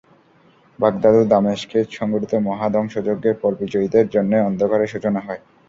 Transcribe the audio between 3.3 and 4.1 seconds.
পর বিজয়ীদের